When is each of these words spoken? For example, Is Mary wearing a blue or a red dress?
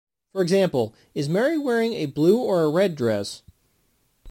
For 0.31 0.41
example, 0.41 0.95
Is 1.13 1.29
Mary 1.29 1.59
wearing 1.59 1.93
a 1.93 2.07
blue 2.07 2.39
or 2.39 2.63
a 2.63 2.69
red 2.71 2.95
dress? 2.95 3.43